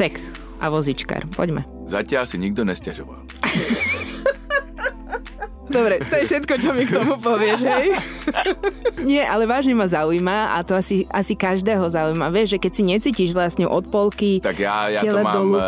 [0.00, 0.32] sex
[0.64, 1.28] a vozičkár.
[1.36, 1.68] Poďme.
[1.84, 3.20] Zatiaľ si nikto nestiažoval.
[5.70, 7.86] Dobre, to je všetko, čo mi k tomu povieš, hej?
[9.00, 12.28] Nie, ale vážne ma zaujíma a to asi, asi každého zaujíma.
[12.28, 15.62] Vieš, že keď si necítiš vlastne od polky Tak ja, ja to mám, dolu, uh,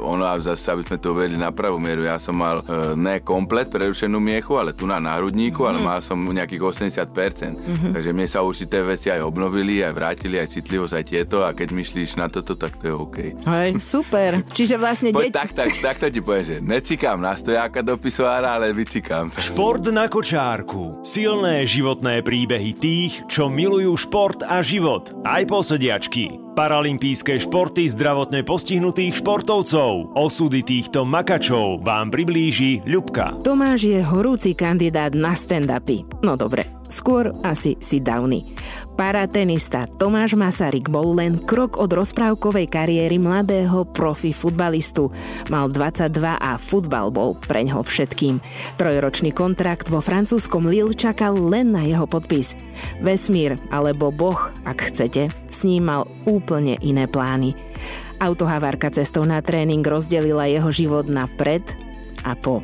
[0.00, 3.66] ono, zase, aby sme to uvedli na pravú mieru, ja som mal uh, ne komplet
[3.66, 5.68] prerušenú miechu, ale tu na náhrudníku, Mhm.
[5.68, 7.58] ale mal som nejakých 80%.
[7.90, 11.68] Takže mne sa určité veci aj obnovili, aj vrátili, aj citlivosť, aj tieto a keď
[11.72, 13.16] myslíš na toto, tak to je OK.
[13.44, 14.40] Hej, super.
[14.48, 15.30] Čiže vlastne deť...
[15.30, 19.39] tak, tak, tak to ti poviem, že necikám na stojáka do pisoára, ale vycikám sa.
[19.40, 21.00] Šport na kočárku.
[21.00, 25.16] Silné životné príbehy tých, čo milujú šport a život.
[25.24, 26.52] Aj posediačky.
[26.52, 30.12] Paralympijské športy zdravotne postihnutých športovcov.
[30.12, 33.40] Osudy týchto makačov vám priblíži Ľubka.
[33.40, 36.04] Tomáš je horúci kandidát na stand-upy.
[36.20, 38.44] No dobre, skôr asi si downy.
[39.00, 45.08] Paratenista Tomáš Masaryk bol len krok od rozprávkovej kariéry mladého profi futbalistu.
[45.48, 48.44] Mal 22 a futbal bol preňho všetkým.
[48.76, 52.52] Trojročný kontrakt vo francúzskom Lille čakal len na jeho podpis.
[53.00, 57.56] Vesmír, alebo Boh, ak chcete, s ním mal úplne iné plány.
[58.20, 61.64] Autohavárka cestou na tréning rozdelila jeho život na pred
[62.20, 62.60] a po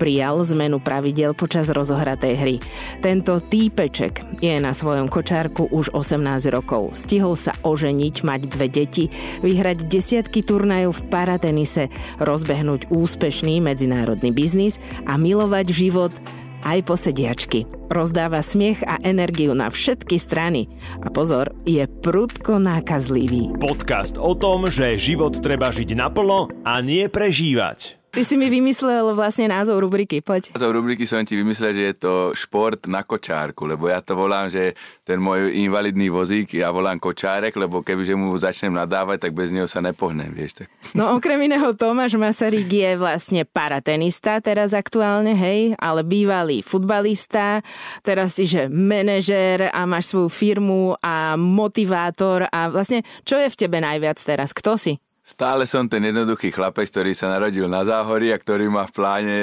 [0.00, 2.56] prijal zmenu pravidel počas rozohratej hry.
[3.04, 6.96] Tento týpeček je na svojom kočárku už 18 rokov.
[6.96, 9.12] Stihol sa oženiť, mať dve deti,
[9.44, 16.16] vyhrať desiatky turnajov v paratenise, rozbehnúť úspešný medzinárodný biznis a milovať život
[16.64, 17.68] aj posediačky.
[17.92, 20.68] Rozdáva smiech a energiu na všetky strany.
[21.00, 23.56] A pozor, je prudko nákazlivý.
[23.60, 27.99] Podcast o tom, že život treba žiť naplno a nie prežívať.
[28.10, 30.50] Ty si mi vymyslel vlastne názov rubriky, poď.
[30.50, 34.50] Z rubriky som ti vymyslel, že je to šport na kočárku, lebo ja to volám,
[34.50, 34.74] že
[35.06, 39.70] ten môj invalidný vozík, ja volám kočárek, lebo kebyže mu začnem nadávať, tak bez neho
[39.70, 40.66] sa nepohnem, vieš.
[40.66, 40.66] Tak.
[40.98, 47.62] No okrem iného Tomáš Masaryk je vlastne paratenista teraz aktuálne, hej, ale bývalý futbalista,
[48.02, 53.54] teraz si že manažér a máš svoju firmu a motivátor a vlastne čo je v
[53.54, 54.50] tebe najviac teraz?
[54.50, 54.98] Kto si?
[55.30, 59.38] Stále som ten jednoduchý chlapec, ktorý sa narodil na záhorí a ktorý má v pláne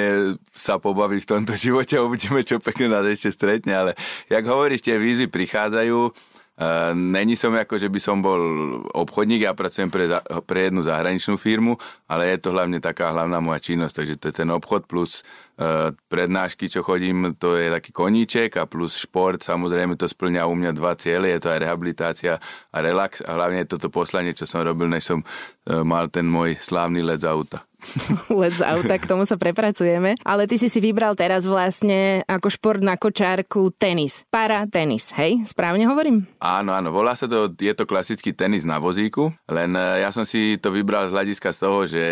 [0.52, 3.92] sa pobaviť v tomto živote a uvidíme, čo pekne nás ešte stretne, ale
[4.28, 6.12] jak hovoríš, tie výzvy prichádzajú,
[6.94, 8.42] není som ako, že by som bol
[8.90, 10.10] obchodník, ja pracujem pre,
[10.42, 11.78] pre jednu zahraničnú firmu,
[12.10, 15.94] ale je to hlavne taká hlavná moja činnosť, takže to je ten obchod plus uh,
[16.10, 20.74] prednášky, čo chodím, to je taký koníček a plus šport, samozrejme to splňa u mňa
[20.74, 22.42] dva ciele, je to aj rehabilitácia
[22.74, 26.26] a relax a hlavne je toto poslanie, čo som robil, než som uh, mal ten
[26.26, 27.67] môj slávny let z auta.
[28.40, 30.18] Let z auta, k tomu sa prepracujeme.
[30.26, 34.26] Ale ty si si vybral teraz vlastne ako šport na kočárku tenis.
[34.28, 35.46] Para tenis, hej?
[35.46, 36.26] Správne hovorím?
[36.42, 40.26] Áno, áno, volá sa to, je to klasický tenis na vozíku, len e, ja som
[40.26, 42.02] si to vybral z hľadiska z toho, že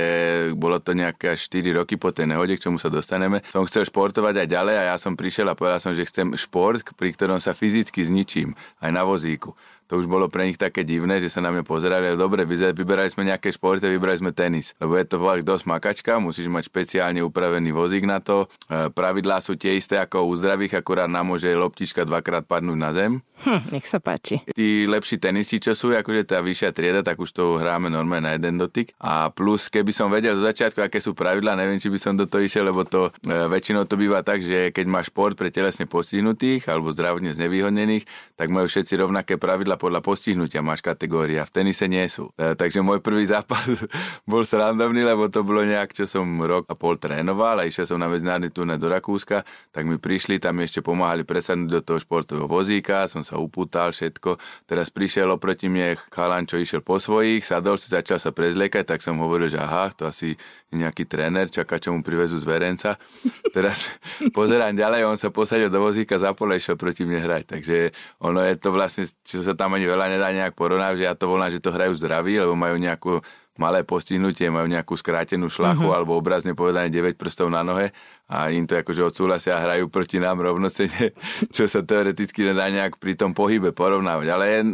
[0.55, 3.43] bolo to nejaké 4 roky po tej nehode, k čomu sa dostaneme.
[3.51, 6.83] Som chcel športovať aj ďalej a ja som prišiel a povedal som, že chcem šport,
[6.95, 9.55] pri ktorom sa fyzicky zničím, aj na vozíku
[9.87, 13.11] to už bolo pre nich také divné, že sa na mňa pozerali, ale dobre, vyberali
[13.11, 17.23] sme nejaké športy, vyberali sme tenis, lebo je to fakt dosť makačka, musíš mať špeciálne
[17.23, 21.51] upravený vozík na to, e, pravidlá sú tie isté ako u zdravých, akurát nám môže
[21.55, 23.13] loptička dvakrát padnúť na zem.
[23.45, 24.41] Hm, nech sa páči.
[24.57, 28.33] Tí lepší tenisti, čo sú, akože tá vyššia trieda, tak už to hráme normálne na
[28.35, 28.97] jeden dotyk.
[28.97, 32.25] A plus, keby som vedel zo začiatku, aké sú pravidlá, neviem, či by som do
[32.25, 35.85] toho išiel, lebo to e, väčšinou to býva tak, že keď máš šport pre telesne
[35.85, 38.09] postihnutých alebo zdravotne znevýhodnených,
[38.41, 41.45] tak majú všetci rovnaké pravidlá podľa postihnutia máš kategória.
[41.45, 42.33] V tenise nie sú.
[42.37, 43.65] E, takže môj prvý zápas
[44.31, 48.01] bol srandovný, lebo to bolo nejak, čo som rok a pol trénoval a išiel som
[48.01, 52.49] na medzinárodný turné do Rakúska, tak mi prišli, tam ešte pomáhali presadnúť do toho športového
[52.49, 54.37] vozíka, som sa upútal všetko.
[54.69, 59.01] Teraz prišiel oproti mne chalan, čo išiel po svojich, sadol si, začal sa prezliekať, tak
[59.03, 60.37] som hovoril, že aha, to asi
[60.77, 63.01] nejaký tréner, čaká, čo mu privezú z verenca.
[63.57, 63.89] Teraz
[64.37, 67.45] pozerám ďalej, on sa posadil do vozíka, zapol išiel proti mne hrať.
[67.59, 67.77] Takže
[68.23, 71.27] ono je to vlastne, čo sa tam ani veľa nedá nejak porovnať, že ja to
[71.27, 73.19] volám, že to hrajú zdraví, lebo majú nejakú
[73.57, 75.97] malé postihnutie, majú nejakú skrátenú šlachu uh-huh.
[75.97, 77.91] alebo obrazne povedané 9 prstov na nohe
[78.29, 81.15] a im to akože odsúhlasia a hrajú proti nám rovnocene,
[81.57, 84.27] čo sa teoreticky nedá nejak pri tom pohybe porovnávať.
[84.29, 84.67] Ale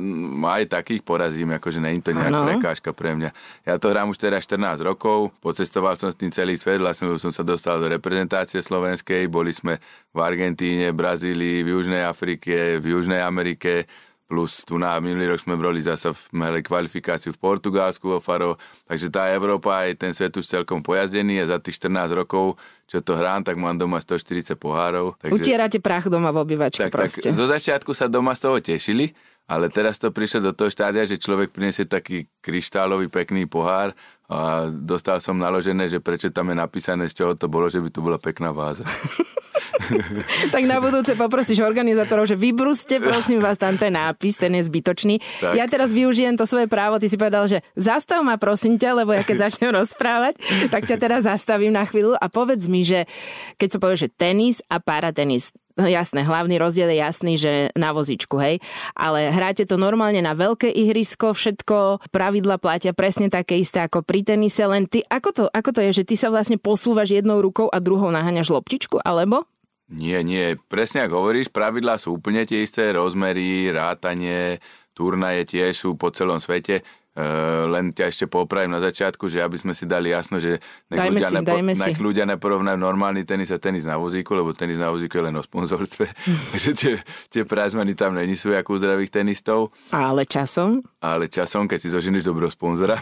[0.43, 3.31] aj takých porazím, akože není to nejaká prekážka pre mňa.
[3.69, 7.31] Ja to hrám už teraz 14 rokov, pocestoval som s tým celý svet, vlastne som
[7.31, 9.79] sa dostal do reprezentácie slovenskej, boli sme
[10.11, 13.85] v Argentíne, Brazílii, v Južnej Afrike, v Južnej Amerike,
[14.32, 18.56] plus tu na minulý rok sme brali zase mali kvalifikáciu v Portugalsku vo Faro,
[18.88, 22.56] takže tá Európa aj ten svet už celkom pojazdený a za tých 14 rokov,
[22.88, 25.20] čo to hrám, tak mám doma 140 pohárov.
[25.20, 29.12] Takže, Utierate prach doma v obývačke tak, tak, zo začiatku sa doma z toho tešili,
[29.52, 33.93] ale teraz to prišlo do toho štádia, že človek priniesie taký kryštálový pekný pohár
[34.32, 37.93] a dostal som naložené, že prečo tam je napísané, z čoho to bolo, že by
[37.93, 38.88] to bola pekná váza.
[40.55, 45.21] tak na budúce poprosíš organizátorov, že vybruste, prosím vás, tam ten nápis, ten je zbytočný.
[45.41, 45.55] Tak.
[45.57, 49.13] Ja teraz využijem to svoje právo, ty si povedal, že zastav ma prosím ťa, lebo
[49.17, 50.39] ja keď začnem rozprávať,
[50.69, 53.09] tak ťa teraz zastavím na chvíľu a povedz mi, že
[53.57, 57.97] keď sa povie, že tenis a paratenis, No jasné, hlavný rozdiel je jasný, že na
[57.97, 58.61] vozičku, hej.
[58.93, 64.21] Ale hráte to normálne na veľké ihrisko, všetko, pravidla platia presne také isté ako pri
[64.21, 67.73] tenise, len ty, ako to, ako to je, že ty sa vlastne posúvaš jednou rukou
[67.73, 69.49] a druhou naháňaš loptičku, alebo?
[69.93, 74.56] Nie, nie, presne ako hovoríš, pravidlá sú úplne tie isté, rozmery, rátanie,
[74.97, 76.81] turnaje tiež sú po celom svete.
[77.12, 81.12] Uh, len ťa ešte popravím na začiatku, že aby sme si dali jasno, že nech,
[81.12, 84.88] ľudia, si, nepo, nech ľudia neporovnajú normálny tenis a tenis na vozíku, lebo tenis na
[84.88, 86.09] vozíku je len o sponzorstve.
[86.56, 86.93] Takže tie,
[87.29, 89.76] tie prazmeny tam není sú ako u zdravých tenistov.
[89.93, 90.81] Ale časom?
[91.05, 92.97] Ale časom, keď si zoženíš dobrého sponzora.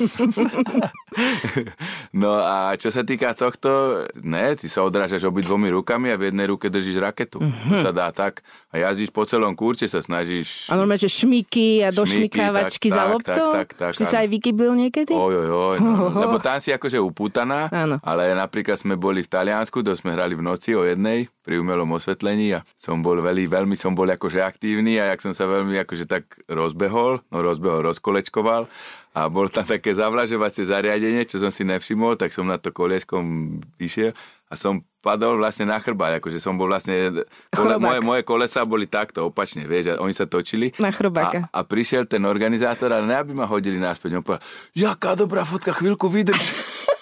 [2.23, 6.51] no a čo sa týka tohto, ne, ty sa odrážaš obidvomi rukami a v jednej
[6.51, 7.39] ruke držíš raketu.
[7.39, 7.79] Uh-huh.
[7.79, 8.43] To sa dá tak.
[8.75, 10.67] A jazdíš po celom kurte, sa snažíš...
[10.67, 13.55] A normálne, že šmiky a došmikávačky za loptou?
[13.55, 15.13] Tak, tak, tak, si sa aj vykybil niekedy?
[15.13, 15.77] Oj, oj, oj.
[15.85, 16.21] No, no.
[16.25, 18.01] Lebo tam si akože upútaná, Áno.
[18.01, 21.89] ale napríklad sme boli v Taliansku, to sme hrali v noci o jednej pri umelom
[21.93, 25.77] osvetlení a som bol veľmi, veľmi som bol akože aktívny a jak som sa veľmi
[25.85, 28.67] akože tak rozbehol, no rozbehol, rozkolečkoval
[29.11, 33.59] a bol tam také zavlažovacie zariadenie, čo som si nevšimol, tak som na to kolieskom
[33.75, 34.15] vyšiel
[34.47, 38.85] a som padol vlastne na chrbát, akože som bol vlastne, kole, moje, moje kolesa boli
[38.85, 40.77] takto opačne, vieš, a oni sa točili.
[40.77, 41.49] Na chrobáka.
[41.51, 44.45] A, a prišiel ten organizátor, ale ne aby ma hodili naspäť, on povedal,
[44.77, 46.41] jaká dobrá fotka, chvíľku vydrž.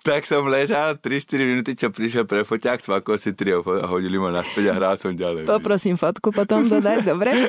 [0.00, 4.32] tak som ležal 3-4 minúty, čo prišiel pre foťák, cvakol si tri a hodili ma
[4.32, 5.44] naspäť a hral som ďalej.
[5.44, 7.32] Poprosím fotku potom dodať, dobre?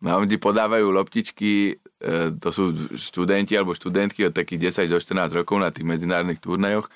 [0.00, 5.44] No, ti podávajú loptičky, e, to sú študenti alebo študentky od takých 10 do 14
[5.44, 6.88] rokov na tých medzinárodných turnajoch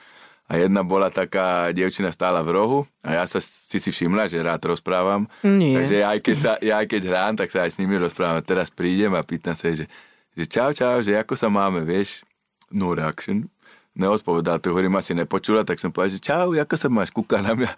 [0.44, 4.44] a jedna bola taká, dievčina stála v rohu a ja sa si si všimla, že
[4.44, 5.24] rád rozprávam.
[5.40, 5.80] Nie.
[5.80, 8.44] Takže ja aj, keď sa, ja aj keď hrám, tak sa aj s nimi rozprávam.
[8.44, 9.88] Teraz prídem a pýtam sa, že,
[10.36, 12.28] že čau, čau, že ako sa máme, vieš?
[12.68, 13.48] No reaction.
[13.96, 17.56] Neodpovedal, to hovorím, asi nepočula, tak som povedal, že čau, ako sa máš, kúka na
[17.56, 17.70] mňa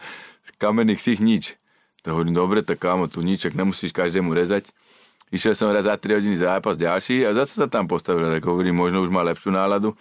[0.42, 1.44] z kamenných sých nič.
[2.02, 4.72] To hovorím, dobre, tak kámo, tu nič, nemusíš každému rezať.
[5.30, 8.78] Išiel som raz za 3 hodiny zápas ďalší a zase sa tam postavil, tak hovorím,
[8.78, 9.94] možno už má lepšiu náladu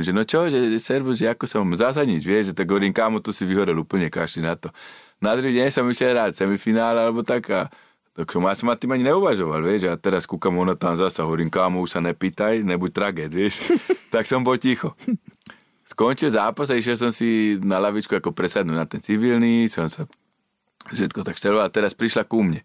[0.00, 3.36] že no čo, že servus, že ako som zásadiť, vieš, že tak hovorím, kámo, tu
[3.36, 4.72] si vyhorel úplne, kašli na to.
[5.20, 7.68] Na druhý deň som išiel rád semifinále, alebo tak a
[8.14, 11.50] tak som, ja som tým ani neuvažoval, vieš, a teraz kúkam ona tam zasa, hovorím,
[11.50, 13.74] kámo, už sa nepýtaj, nebuď tragéd, vieš.
[14.14, 14.94] tak som bol ticho.
[15.82, 20.06] Skončil zápas a išiel som si na lavičku ako presadnúť na ten civilný, som sa
[20.94, 22.62] všetko tak šteloval a teraz prišla ku mne.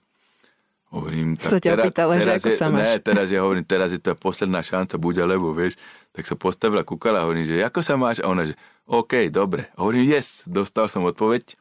[0.89, 2.81] Hovorím, tak Co ťa teraz, opýtala, teraz že ako je, sa máš?
[2.81, 5.77] Ne, teraz ja hovorím, teraz je to posledná šanca, buď alebo, vieš.
[6.09, 8.25] Tak sa postavila, kúkala, hovorím, že ako sa máš?
[8.25, 8.57] A ona, že
[8.89, 9.69] OK, dobre.
[9.77, 11.53] Hovorím, yes, dostal som odpoveď.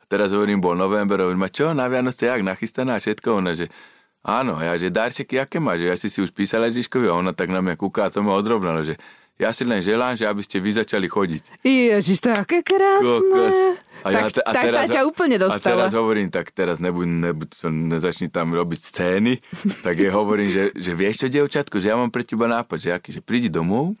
[0.00, 3.40] A teraz hovorím, bol november, hovorím, a čo, na Vianoce, jak, nachystaná všetko?
[3.40, 3.72] Ona, že
[4.20, 5.88] áno, ja, že darčeky, aké máš?
[5.88, 8.36] Ja si si už písala Ježiškovi a ona tak na mňa kúka a to ma
[8.36, 9.00] odrovnala, že
[9.38, 11.62] ja si len želám, že aby ste vy začali chodiť.
[11.62, 13.06] Ježiš, to je aké krásne.
[13.06, 13.58] Kokos.
[14.02, 15.62] A ja, tak, a tak teraz, tá ťa úplne dostala.
[15.62, 19.38] A teraz hovorím, tak teraz nebuď, nebuď, nezačni tam robiť scény.
[19.86, 22.90] tak je hovorím, že, že vieš čo, dievčatko, že ja mám pre teba nápad, že,
[22.90, 23.94] aký, že prídi domov,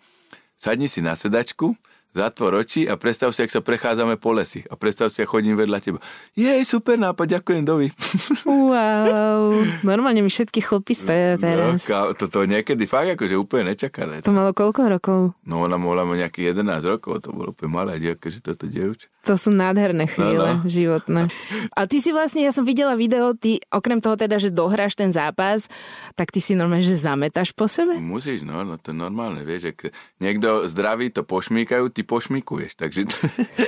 [0.58, 1.78] sadni si na sedačku,
[2.16, 5.54] zatvor oči a predstav si, ak sa prechádzame po lesi a predstav si, ak chodím
[5.54, 5.98] vedľa teba.
[6.34, 7.88] Jej, super nápad, ďakujem, dovi.
[8.68, 11.88] Wow, normálne mi všetky chlopy stoja no, teraz.
[11.88, 14.20] No, toto niekedy fakt akože úplne nečakané.
[14.24, 15.20] To malo koľko rokov?
[15.48, 19.08] No ona mohla mať nejakých 11 rokov, to bolo úplne malé dievka, že toto dievč.
[19.28, 20.72] To sú nádherné chvíle no, no.
[20.72, 21.28] životné.
[21.76, 25.12] A ty si vlastne, ja som videla video, ty okrem toho teda, že dohráš ten
[25.12, 25.68] zápas,
[26.16, 28.00] tak ty si normálne, že zametáš po sebe?
[28.00, 33.04] Musíš, no, no to je normálne, vieš, že niekto zdraví to pošmíkajú, ty pošmikuješ, takže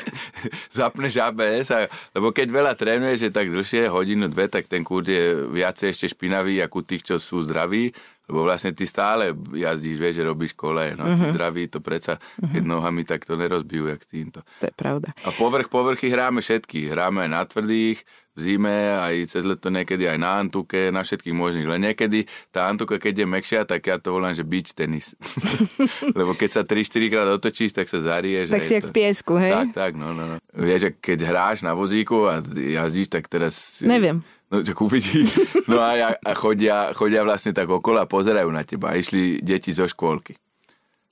[0.80, 5.12] zapneš ABS, a, lebo keď veľa trénuješ, že tak dlhšie, hodinu, dve, tak ten kurz
[5.12, 7.92] je viacej ešte špinavý, ako tých, čo sú zdraví,
[8.30, 11.18] lebo vlastne ty stále jazdíš, vieš, že robíš kole, no uh-huh.
[11.18, 11.32] ty mhm.
[11.34, 12.54] zdraví to predsa, uh-huh.
[12.54, 14.46] keď nohami tak to nerozbijú, jak týmto.
[14.62, 15.10] To je pravda.
[15.26, 16.94] A povrch, povrchy hráme všetky.
[16.94, 21.34] Hráme aj na tvrdých, v zime, aj cez leto niekedy aj na antuke, na všetkých
[21.34, 21.66] možných.
[21.66, 25.18] Len niekedy tá antuka, keď je mekšia, tak ja to volám, že beach tenis.
[26.18, 28.54] Lebo keď sa 3-4 krát otočíš, tak sa zarieš.
[28.54, 29.50] Tak si jak v piesku, hej?
[29.50, 30.34] Tak, tak, no, no, no.
[30.54, 33.82] Vieš, keď hráš na vozíku a jazdíš, tak teraz...
[33.82, 34.22] Neviem.
[34.50, 35.24] No, tak uvidí.
[35.70, 38.98] No a, ja, a chodia, chodia vlastne tak okolo a pozerajú na teba.
[38.98, 40.34] Išli deti zo škôlky.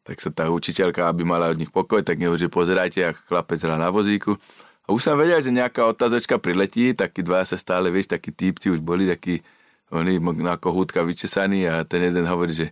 [0.02, 3.62] Tak sa tá učiteľka, aby mala od nich pokoj, tak nehovorí, že pozerajte, ak chlapec
[3.62, 4.34] hrá na vozíku.
[4.82, 8.74] A už som vedel, že nejaká otázočka priletí, takí dva sa stále, vieš, takí típci
[8.74, 9.38] už boli, takí
[9.88, 12.68] Oni ako húdka vyčesaní a ten jeden hovorí, že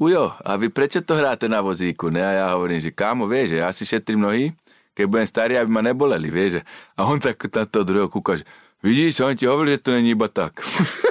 [0.00, 2.08] Ujo, a vy prečo to hráte na vozíku?
[2.08, 2.22] Ne?
[2.22, 4.54] A ja hovorím, že kámo, vieš, že ja si šetrím nohy,
[4.96, 6.62] keď budem starý, aby ma neboleli, vieš.
[6.96, 8.46] A on tak na to druhého kúka, že
[8.82, 10.60] vidíš, on ti hovorí, že to není iba tak.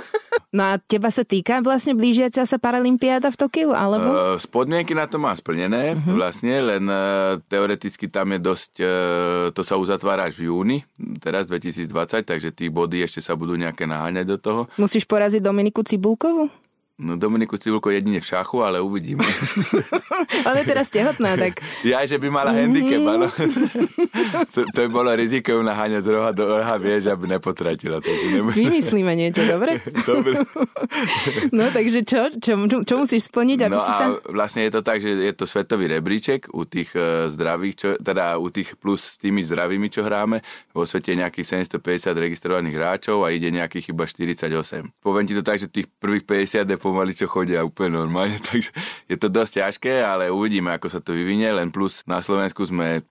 [0.50, 4.34] No a teba sa týka vlastne blížiaca sa Paralympiáda v Tokiu, alebo?
[4.34, 6.18] Uh, podmienky na to mám splnené, uh-huh.
[6.18, 8.90] vlastne, len uh, teoreticky tam je dosť, uh,
[9.54, 10.78] to sa uzatvára až v júni,
[11.22, 14.62] teraz 2020, takže tí body ešte sa budú nejaké naháňať do toho.
[14.82, 16.50] Musíš poraziť Dominiku Cibulkovú?
[17.00, 19.24] No Dominiku Cibulko jedine v šachu, ale uvidíme.
[20.48, 21.64] Ale je teraz tehotná, tak...
[21.88, 23.28] Ja, že by mala handicap, áno.
[24.52, 28.04] to, to by bolo riziko naháňať z roha do roha, vieš, aby nepotratila.
[28.04, 28.56] Takže nebude...
[28.60, 29.80] Vymyslíme niečo, dobre?
[30.04, 30.44] dobre.
[31.58, 32.36] no takže čo?
[32.36, 34.20] Čo, čo musíš splniť, aby no si sa...
[34.28, 38.36] vlastne je to tak, že je to svetový rebríček u tých uh, zdravých, čo, teda
[38.36, 40.44] u tých plus s tými zdravými, čo hráme.
[40.76, 45.00] Vo svete je nejakých 750 registrovaných hráčov a ide nejakých iba 48.
[45.00, 48.74] Poviem ti to tak, že tých prvých 50 je pomaly čo chodia úplne normálne, takže
[49.06, 53.00] je to dosť ťažké, ale uvidíme, ako sa to vyvinie, len plus na Slovensku sme
[53.00, 53.02] e,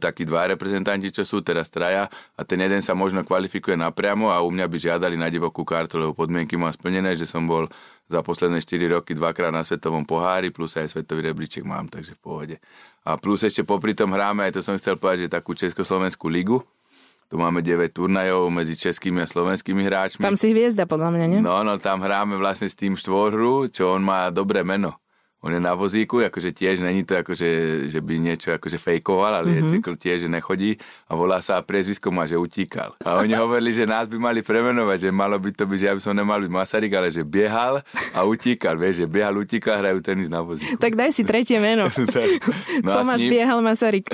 [0.00, 4.40] takí dva reprezentanti, čo sú teraz traja a ten jeden sa možno kvalifikuje napriamo a
[4.40, 7.68] u mňa by žiadali na divokú kartu, lebo podmienky mám splnené, že som bol
[8.06, 12.20] za posledné 4 roky dvakrát na svetovom pohári, plus aj svetový rebríček mám, takže v
[12.22, 12.56] pohode.
[13.02, 16.62] A plus ešte popri tom hráme, aj to som chcel povedať, že takú Československú ligu,
[17.26, 20.22] tu máme 9 turnajov medzi českými a slovenskými hráčmi.
[20.22, 21.40] Tam si hviezda, podľa mňa, nie?
[21.42, 24.98] No, no, tam hráme vlastne s tým štvorhru, čo on má dobré meno
[25.46, 27.48] on je na vozíku, akože tiež není to akože,
[27.86, 29.70] že by niečo akože fejkoval, ale mm-hmm.
[29.70, 30.74] je cykl tiež, že nechodí
[31.06, 32.98] a volá sa a priezvisko má, že utíkal.
[33.06, 35.94] A oni hovorili, že nás by mali premenovať, že malo by to byť, že ja
[35.94, 37.78] by som nemal byť Masaryk, ale že biehal
[38.10, 40.82] a utíkal, vieš, že biehal, utíkal, hrajú tenis na vozíku.
[40.82, 41.86] Tak daj si tretie meno.
[42.86, 44.10] no Tomáš ním, biehal Masaryk.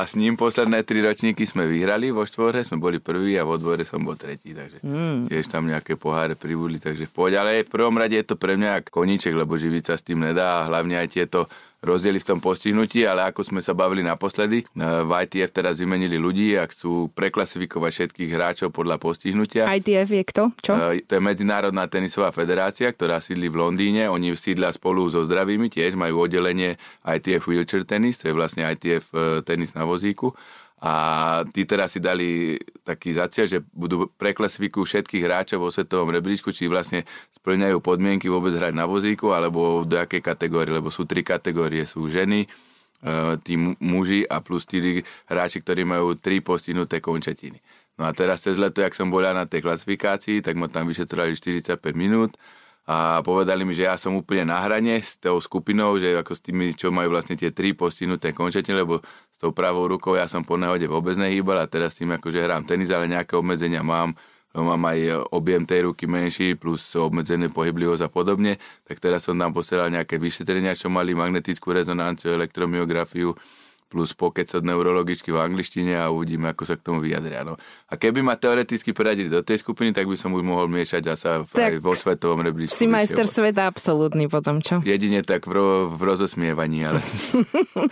[0.00, 3.60] a s ním posledné tri ročníky sme vyhrali vo štvore, sme boli prví a vo
[3.60, 5.28] dvore som bol tretí, takže mm.
[5.28, 7.36] tiež tam nejaké poháre pribudli, takže v pohode.
[7.36, 10.61] Ale v prvom rade je to pre mňa koníček, lebo živiť sa s tým nedá
[10.62, 11.50] a hlavne aj tieto
[11.82, 16.14] rozdiely v tom postihnutí, ale ako sme sa bavili naposledy, e, v ITF teraz vymenili
[16.14, 19.66] ľudí a chcú preklasifikovať všetkých hráčov podľa postihnutia.
[19.66, 20.42] ITF je kto?
[20.62, 20.72] Čo?
[20.78, 24.06] E, to je Medzinárodná tenisová federácia, ktorá sídli v Londýne.
[24.06, 29.10] Oni sídlia spolu so zdravými, tiež majú oddelenie ITF Wheelchair Tennis, to je vlastne ITF
[29.10, 30.30] e, tenis na vozíku
[30.82, 30.94] a
[31.54, 36.66] tí teraz si dali taký zaciel, že budú preklasifikujú všetkých hráčov vo svetovom rebríčku, či
[36.66, 37.06] vlastne
[37.38, 42.10] splňajú podmienky vôbec hrať na vozíku, alebo do akej kategórie, lebo sú tri kategórie, sú
[42.10, 42.48] ženy, e,
[43.46, 47.62] tí muži a plus tí hráči, ktorí majú tri postihnuté končetiny.
[47.94, 50.90] No a teraz cez leto, jak som bol ja na tej klasifikácii, tak ma tam
[50.90, 52.34] vyšetrali 45 minút
[52.82, 56.40] a povedali mi, že ja som úplne na hrane s tou skupinou, že ako s
[56.42, 58.98] tými, čo majú vlastne tie tri postihnuté končetiny, lebo
[59.30, 62.42] s tou pravou rukou ja som po nehode vôbec nehýbal a teraz s tým akože
[62.42, 64.18] hrám tenis, ale nejaké obmedzenia mám,
[64.50, 69.38] lebo mám aj objem tej ruky menší, plus obmedzené pohyblivosť a podobne, tak teraz som
[69.38, 73.38] tam posielal nejaké vyšetrenia, čo mali magnetickú rezonanciu, elektromyografiu,
[73.92, 77.44] plus pokec od neurologičky v angličtine a uvidíme, ako sa k tomu vyjadria.
[77.44, 77.60] No.
[77.92, 81.44] A keby ma teoreticky poradili do tej skupiny, tak by som už mohol miešať sa
[81.44, 82.72] aj vo svetovom rebríčku.
[82.72, 84.80] Si majster sveta absolútny potom, čo?
[84.80, 87.04] Jedine tak v, ro, v rozosmievaní, ale...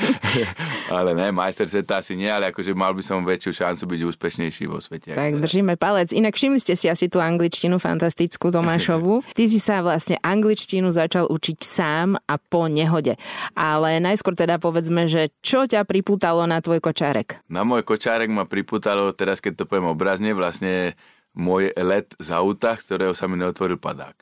[0.97, 4.65] ale ne, majster sveta asi nie, ale akože mal by som väčšiu šancu byť úspešnejší
[4.65, 5.13] vo svete.
[5.13, 6.17] Tak držíme palec.
[6.17, 9.21] Inak všimli ste si asi tú angličtinu fantastickú Tomášovu.
[9.37, 13.21] Ty si sa vlastne angličtinu začal učiť sám a po nehode.
[13.53, 17.43] Ale najskôr teda povedzme, že čo ťa pripútalo na tvoj kočárek?
[17.51, 20.95] Na môj kočárek ma pripútalo, teraz keď to poviem obrazne, vlastne
[21.35, 24.15] môj let z auta, z ktorého sa mi neotvoril padák.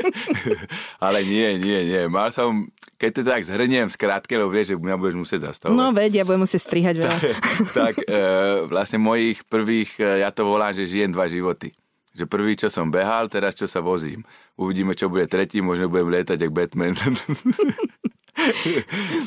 [1.04, 2.02] Ale nie, nie, nie.
[2.08, 5.76] Mal som, keď to tak zhrniem skrátke, lebo vieš, že mňa budeš musieť zastavovať.
[5.76, 7.18] No veď, ja budem musieť strihať veľa.
[7.20, 7.32] tak,
[7.76, 8.20] tak e,
[8.68, 11.76] vlastne mojich prvých, e, ja to volám, že žijem dva životy.
[12.16, 14.24] Že prvý, čo som behal, teraz čo sa vozím.
[14.56, 16.96] Uvidíme, čo bude tretí, možno budem lietať ako Batman.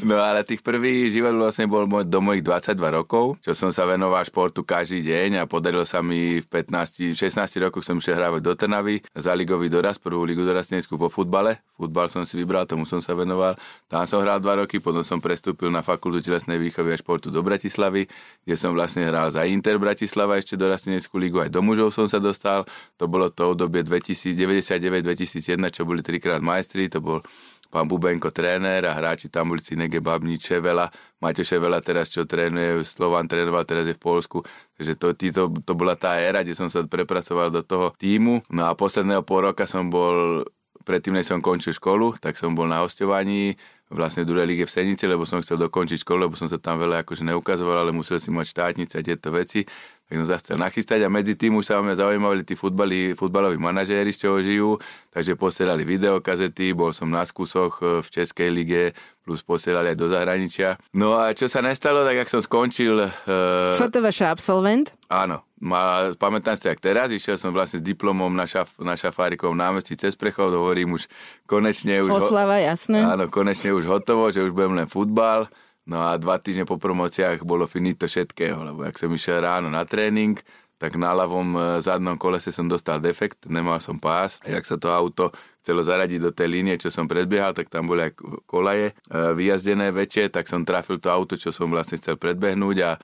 [0.05, 3.83] No ale tých prvých život vlastne bol môj, do mojich 22 rokov, čo som sa
[3.89, 8.41] venoval športu každý deň a podarilo sa mi v 15, 16 rokoch som išiel hrávať
[8.45, 11.59] do Trnavy za ligový doraz, prvú ligu dorasteneckú vo futbale.
[11.75, 13.55] Futbal som si vybral, tomu som sa venoval.
[13.87, 17.39] Tam som hral 2 roky, potom som prestúpil na fakultu telesnej výchovy a športu do
[17.41, 18.05] Bratislavy,
[18.45, 22.19] kde som vlastne hral za Inter Bratislava ešte dorasteneckú ligu, aj do mužov som sa
[22.19, 22.67] dostal.
[22.99, 27.23] To bolo to obdobie 2099-2001, čo boli trikrát majstri, to bol
[27.69, 30.89] pán Bubenko tréner a hráči tam boli Cinege Babni, Čevela,
[31.21, 34.41] Maťo Ševela teraz, čo trénuje, Slovan trénoval, teraz je v Polsku,
[34.75, 38.41] takže to, to, to bola tá éra, kde som sa prepracoval do toho týmu.
[38.49, 40.43] No a posledného pol roka som bol
[40.81, 43.53] predtým, než som končil školu, tak som bol na hostovaní
[43.89, 47.01] vlastne druhej lige v Senici, lebo som chcel dokončiť školu, lebo som sa tam veľa
[47.01, 49.65] akože neukazoval, ale musel si mať štátnice a tieto veci.
[50.09, 53.61] Tak som sa chcel nachystať a medzi tým už sa mňa zaujímali tí futbali, futbaloví
[53.61, 54.71] manažéri, z čoho žijú,
[55.13, 60.09] takže posielali videokazety, bol som na skúsoch e, v Českej lige, plus posielali aj do
[60.09, 60.81] zahraničia.
[60.97, 63.09] No a čo sa nestalo, tak ak som skončil...
[63.29, 63.77] Uh...
[63.77, 64.97] FTVŠ absolvent?
[65.13, 69.55] Áno, ma, pamätám si, jak teraz, išiel som vlastne s diplomom na, šaf, na šafárikovom
[69.55, 71.11] námestí cez prechod, hovorím už
[71.45, 72.09] konečne už...
[72.09, 73.03] Oslava, jasné.
[73.03, 75.51] Áno, konečne už hotovo, že už budem len futbal.
[75.89, 79.83] No a dva týždne po promociách bolo finito všetkého, lebo ak som išiel ráno na
[79.83, 80.37] tréning,
[80.79, 84.39] tak na ľavom e, zadnom kolese som dostal defekt, nemal som pás.
[84.47, 87.85] A jak sa to auto chcelo zaradiť do tej línie, čo som predbiehal, tak tam
[87.85, 88.15] boli aj
[88.47, 88.93] kolaje e,
[89.35, 92.97] vyjazdené väčšie, tak som trafil to auto, čo som vlastne chcel predbehnúť a e,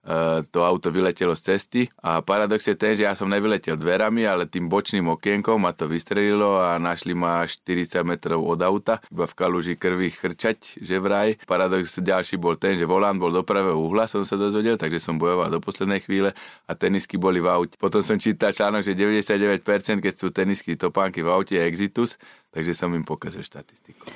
[0.48, 1.82] to auto vyletelo z cesty.
[2.02, 5.86] A paradox je ten, že ja som nevyletel dverami, ale tým bočným okienkom ma to
[5.86, 11.36] vystrelilo a našli ma 40 metrov od auta, iba v kaluži krvi chrčať, že vraj.
[11.44, 15.20] Paradox ďalší bol ten, že volant bol do pravého uhla, som sa dozvedel, takže som
[15.20, 16.32] bojoval do poslednej chvíle
[16.66, 17.76] a tenisky boli v aute.
[17.76, 22.22] Potom som čítal článok, že 99% keď sú tenisky topánky v aute je exitus,
[22.56, 24.08] takže som im pokazil štatistiku.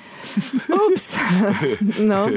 [0.88, 1.20] Ups.
[2.00, 2.32] No.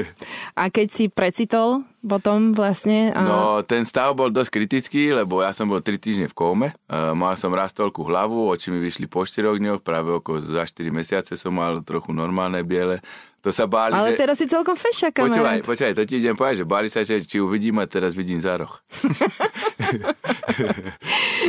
[0.52, 3.08] A keď si precitol potom vlastne?
[3.16, 3.24] A...
[3.24, 6.68] No, ten stav bol dosť kritický, lebo ja som bol 3 týždne v kóme.
[6.84, 10.92] Uh, mal som rastolku hlavu, oči mi vyšli po 4 dňoch, práve okolo za 4
[10.92, 13.00] mesiace som mal trochu normálne biele.
[13.44, 14.24] To sa báli, Ale že...
[14.24, 15.36] teraz si celkom feša, kamarát.
[15.36, 18.40] Počúvaj, počúvaj, to ti idem povedať, že báli sa, že či uvidím a teraz vidím
[18.40, 18.72] za roh.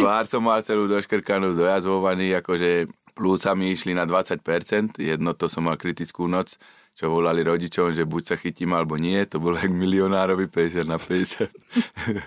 [0.04, 5.79] Tvár som mal celú doškrkanú, dojazvovaný, akože plúcami išli na 20%, jedno to som mal
[5.79, 6.60] kritickú noc,
[6.95, 10.95] čo volali rodičom, že buď sa chytím alebo nie, to bolo jak milionárovi 50 na
[10.95, 11.51] 50.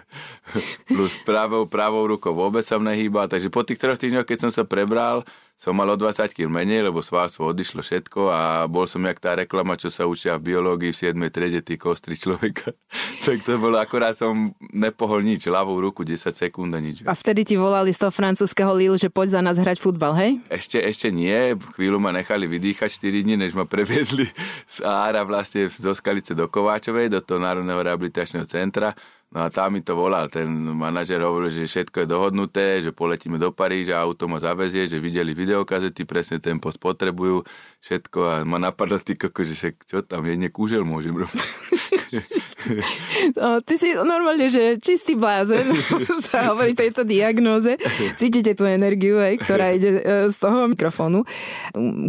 [0.93, 4.69] Plus pravou, pravou rukou vôbec som nehýbal, takže po tých troch týždňoch, keď som sa
[4.69, 5.25] prebral,
[5.59, 9.35] som mal o 20 kg menej, lebo svalstvo odišlo všetko a bol som jak tá
[9.35, 11.35] reklama, čo sa učia v biológii v 7.
[11.35, 12.71] triede, ty kostry človeka.
[13.27, 17.03] tak to bolo, akorát som nepohol nič, ľavú ruku 10 sekúnd a nič.
[17.03, 20.39] A vtedy ti volali z toho francúzského Lille, že poď za nás hrať futbal, hej?
[20.47, 24.31] Ešte, ešte nie, chvíľu ma nechali vydýchať 4 dní, než ma previezli
[24.79, 28.95] z Ára vlastne zo Skalice do Kováčovej, do toho Národného rehabilitačného centra
[29.29, 33.37] No a tam mi to volal, ten manažer hovoril, že všetko je dohodnuté, že poletíme
[33.37, 37.45] do Paríža, auto ma zavezie, že videli videokazety, presne ten post potrebujú,
[37.85, 41.45] všetko a ma napadlo ty koko, že však, čo tam, jedne kúžel môžem robiť.
[43.37, 45.73] No, ty si normálne, že čistý blázen,
[46.29, 47.77] sa hovorí tejto diagnóze.
[48.17, 51.25] Cítite tú energiu, aj, ktorá ide e, z toho mikrofónu.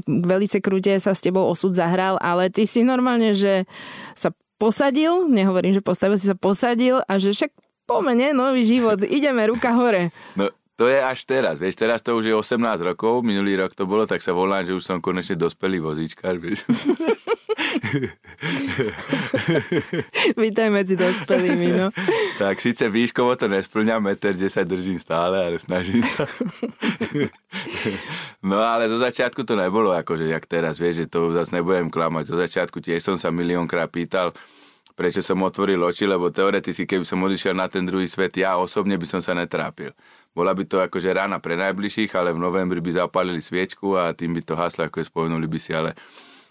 [0.07, 3.67] Velice krúte sa s tebou osud zahral, ale ty si normálne, že
[4.15, 7.51] sa posadil, nehovorím, že postavil si sa posadil a že však
[7.87, 10.11] pomene nový život, ideme ruka hore.
[10.35, 13.83] No to je až teraz, vieš, teraz to už je 18 rokov, minulý rok to
[13.83, 16.63] bolo, tak sa volám, že už som konečne dospelý vozíčkar, vieš.
[20.43, 21.91] Vítaj medzi dospelými, no.
[22.37, 26.27] Tak síce výškovo to nesplňam, meter 10 držím stále, ale snažím sa.
[28.49, 32.29] no ale zo začiatku to nebolo akože jak teraz, vieš, že to zase nebudem klamať.
[32.29, 34.35] Zo začiatku tiež som sa miliónkrát pýtal,
[34.99, 38.99] prečo som otvoril oči, lebo teoreticky, keby som odišiel na ten druhý svet, ja osobne
[38.99, 39.95] by som sa netrápil.
[40.35, 44.37] Bola by to akože rána pre najbližších, ale v novembri by zapálili sviečku a tým
[44.37, 45.97] by to haslo, ako je spomenuli by si, ale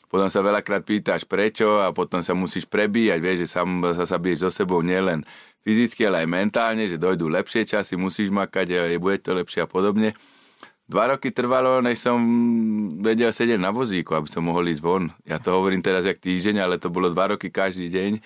[0.08, 4.48] potom sa veľakrát pýtaš prečo a potom sa musíš prebíjať, vieš, že sam sa, biješ
[4.48, 5.22] so sebou nielen
[5.62, 10.16] fyzicky, ale aj mentálne, že dojdú lepšie časy, musíš makať bude to lepšie a podobne.
[10.88, 12.16] Dva roky trvalo, než som
[13.04, 15.12] vedel sedieť na vozíku, aby som mohol ísť von.
[15.28, 18.20] Ja to hovorím teraz jak týždeň, ale to bolo dva roky každý deň e,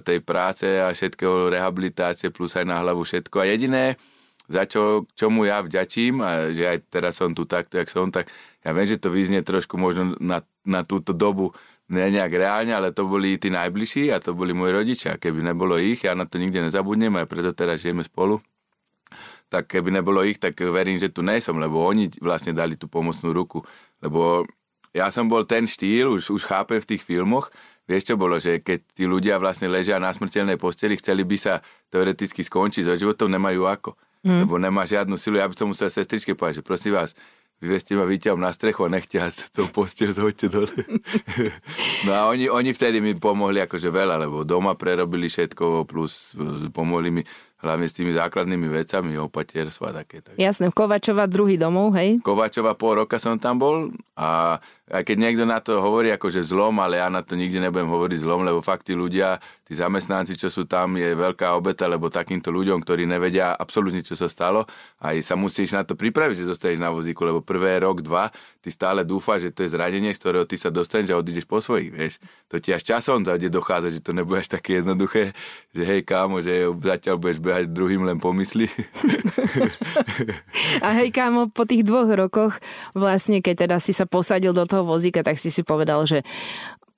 [0.00, 3.36] tej práce a všetkého rehabilitácie plus aj na hlavu všetko.
[3.36, 4.00] A jediné,
[4.48, 8.32] za čo, čomu ja vďačím a že aj teraz som tu takto, jak som, tak
[8.64, 11.50] ja viem, že to vyznie trošku možno na, na túto dobu
[11.92, 15.20] ne nejak reálne, ale to boli tí najbližší a to boli moji rodičia.
[15.20, 18.40] Keby nebolo ich, ja na to nikde nezabudnem a preto teraz žijeme spolu
[19.52, 23.36] tak keby nebolo ich, tak verím, že tu nejsom, lebo oni vlastne dali tú pomocnú
[23.36, 23.60] ruku.
[24.00, 24.48] Lebo
[24.96, 27.52] ja som bol ten štýl, už, už chápem v tých filmoch,
[27.84, 31.60] vieš čo bolo, že keď tí ľudia vlastne ležia na smrteľnej posteli, chceli by sa
[31.92, 33.92] teoreticky skončiť so životom, nemajú ako.
[34.24, 34.48] Mm.
[34.48, 35.36] Lebo nemá žiadnu silu.
[35.36, 37.12] Ja by som musel sestričke povedať, že prosím vás,
[37.62, 40.74] vyveste ma výťahom na strechu a nechte sa tou postel zhoďte dole.
[42.06, 46.34] no a oni, oni vtedy mi pomohli akože veľa, lebo doma prerobili všetko, plus
[46.74, 47.22] pomohli mi
[47.62, 50.20] hlavne s tými základnými vecami, opatierstva také.
[50.20, 50.34] Tak.
[50.34, 52.18] Jasné, Kovačova druhý domov, hej?
[52.20, 54.58] Kovačova pol roka som tam bol a
[54.92, 58.18] aj keď niekto na to hovorí že zlom, ale ja na to nikdy nebudem hovoriť
[58.20, 62.52] zlom, lebo fakt tí ľudia, tí zamestnanci, čo sú tam, je veľká obeta, lebo takýmto
[62.52, 64.68] ľuďom, ktorí nevedia absolútne, čo sa stalo,
[65.00, 68.28] aj sa musíš na to pripraviť, že zostaneš na vozíku, lebo prvé rok, dva,
[68.62, 71.58] ty stále dúfaš, že to je zranenie, z ktorého ty sa dostaneš a odídeš po
[71.58, 72.22] svojich, vieš.
[72.46, 75.34] To ti až časom bude dochádzať, že to nebude až také jednoduché,
[75.74, 78.70] že hej kámo, že zatiaľ budeš behať druhým len pomysli.
[80.86, 82.62] A hej kámo, po tých dvoch rokoch
[82.94, 86.22] vlastne, keď teda si sa posadil do toho vozíka, tak si si povedal, že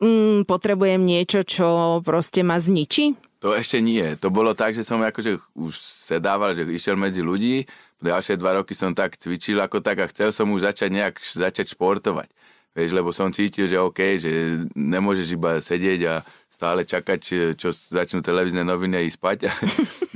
[0.05, 3.17] mm, potrebujem niečo, čo proste ma zničí?
[3.45, 4.05] To ešte nie.
[4.25, 7.69] To bolo tak, že som akože už sedával, že išiel medzi ľudí,
[8.03, 11.75] ďalšie dva roky som tak cvičil ako tak a chcel som už začať nejak začať
[11.77, 12.31] športovať.
[12.75, 16.15] Vieš, lebo som cítil, že OK, že nemôžeš iba sedieť a
[16.51, 17.19] stále čakať,
[17.55, 19.39] čo začnú televízne noviny a ísť spať.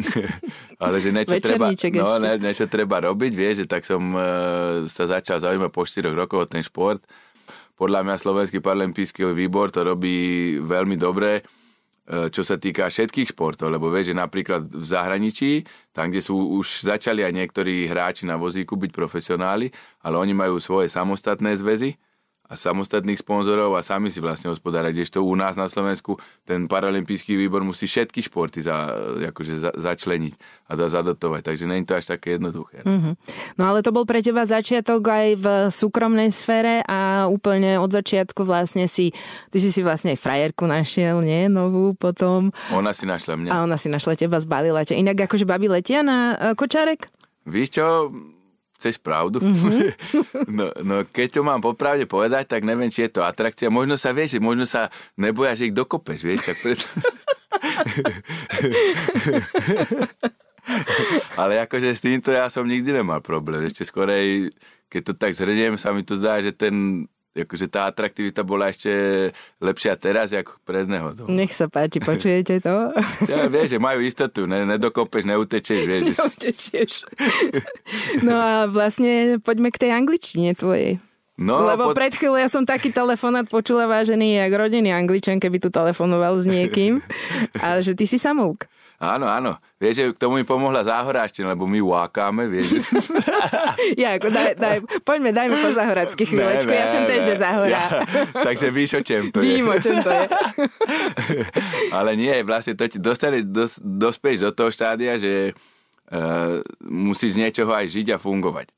[0.82, 5.06] Ale že niečo treba, no, ne, niečo treba robiť, vieš, že tak som uh, sa
[5.06, 7.02] začal zaujímať po 4 rokoch o ten šport.
[7.78, 11.57] Podľa mňa Slovenský paralympijský výbor to robí veľmi dobre E,
[12.08, 16.88] čo sa týka všetkých športov, lebo vieš, že napríklad v zahraničí, tam, kde sú už
[16.88, 19.68] začali aj niektorí hráči na vozíku byť profesionáli,
[20.00, 22.00] ale oni majú svoje samostatné zväzy,
[22.48, 24.96] a samostatných sponzorov a sami si vlastne hospodárať.
[24.96, 26.16] Kdežto u nás na Slovensku
[26.48, 28.88] ten paralympijský výbor musí všetky športy za,
[29.28, 31.44] akože za, začleniť a da, zadotovať.
[31.44, 32.88] Takže není to až také jednoduché.
[32.88, 33.14] Mm-hmm.
[33.60, 38.48] No ale to bol pre teba začiatok aj v súkromnej sfére a úplne od začiatku
[38.48, 39.12] vlastne si,
[39.52, 41.52] ty si si vlastne aj frajerku našiel, nie?
[41.52, 42.48] Novú potom.
[42.72, 43.50] Ona si našla mňa.
[43.52, 44.96] A ona si našla teba, zbalila ťa.
[44.96, 47.12] Inak akože babi letia na uh, kočárek?
[47.44, 48.08] Víš čo,
[48.78, 49.42] Chceš pravdu?
[49.42, 49.90] Mm-hmm.
[50.58, 53.74] no, no keď to mám popravde povedať, tak neviem, či je to atrakcia.
[53.74, 54.86] Možno sa vieš, možno sa
[55.18, 56.86] neboja, že ich dokopeš, vieš, tak preto...
[61.40, 63.66] Ale akože s týmto ja som nikdy nemal problém.
[63.66, 64.52] Ešte skorej,
[64.86, 67.08] keď to tak zhrniem, sa mi to zdá, že ten
[67.44, 68.90] akože tá atraktivita bola ešte
[69.62, 71.26] lepšia teraz, ako pred nehodou.
[71.28, 72.90] Nech sa páči, počujete to?
[73.30, 76.04] Ja, vieš, že majú istotu, ne, nedokopeš, neutečieš, vieš.
[76.16, 76.92] Neutečieš.
[78.24, 80.96] No a vlastne poďme k tej angličtine tvojej.
[81.38, 81.94] No, Lebo pod...
[81.94, 86.50] pred chvíľou ja som taký telefonát počula vážený, jak rodinný angličan, keby tu telefonoval s
[86.50, 86.98] niekým.
[87.64, 88.66] Ale že ty si samouk.
[88.98, 89.54] Áno, áno.
[89.78, 92.82] Vieš, že k tomu mi pomohla záhoráština, lebo my vákáme, vieš.
[94.02, 96.66] ja, ako daj, daj, poďme, dajme po záhorácky chvíľočku.
[96.66, 97.70] Ne, ne, ja som tiež ze záhora.
[97.70, 97.86] Ja,
[98.50, 99.54] takže víš, o čem to je.
[99.54, 100.26] Vím, o čem to je.
[101.96, 107.46] Ale nie, vlastne to ti dostane, dos, dospieš do toho štádia, že uh, musíš z
[107.46, 108.77] niečoho aj žiť a fungovať.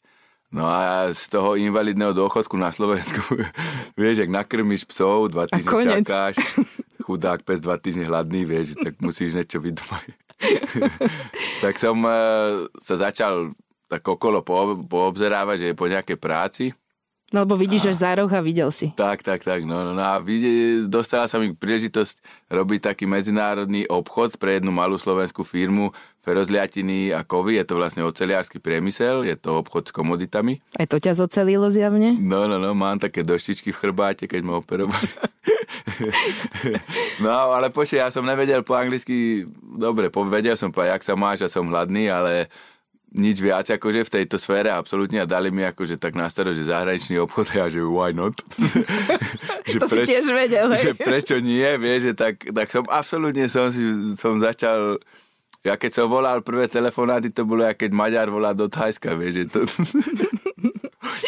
[0.50, 3.22] No a z toho invalidného dôchodku na Slovensku,
[4.00, 6.42] vieš, ak nakrmíš psov, dva týždne čakáš,
[7.06, 10.10] chudák pes dva týždne hladný, vieš, tak musíš niečo vydumať.
[11.64, 13.54] tak som uh, sa začal
[13.86, 16.64] tak okolo po, poobzerávať, že je po nejakej práci.
[17.30, 18.90] No lebo vidíš, že za roh a videl si.
[18.98, 19.62] Tak, tak, tak.
[19.62, 24.74] No, no, no a vidie, dostala sa mi príležitosť robiť taký medzinárodný obchod pre jednu
[24.74, 27.56] malú slovenskú firmu ferozliatiny a kovy.
[27.56, 30.60] Je to vlastne oceliársky priemysel, je to obchod s komoditami.
[30.76, 32.16] Aj to ťa zocelilo zjavne?
[32.20, 35.08] No, no, no, mám také doštičky v chrbáte, keď ma operovali.
[37.24, 41.44] no, ale počkej, ja som nevedel po anglicky, dobre, vedel som po, jak sa máš
[41.44, 42.52] a som hladný, ale
[43.10, 46.70] nič viac akože v tejto sfére absolútne a dali mi akože tak na staro, že
[46.70, 48.38] zahraničný obchod a že why not?
[49.70, 53.50] že to preč, si tiež vedel, Že prečo nie, vieš, že tak, tak som absolútne
[53.50, 55.02] som, si, som začal
[55.60, 59.44] ja keď som volal prvé telefonáty, to bolo, keď Maďar volá do Thajska, vieš, že
[59.52, 59.60] to...